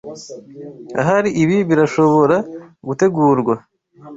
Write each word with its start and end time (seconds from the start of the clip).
Ahari 1.01 1.29
ibi 1.43 1.57
birashobora 1.69 2.37
gutegurwa. 2.87 3.53